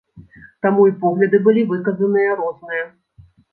[0.65, 2.83] Таму і погляды былі выказаныя розныя.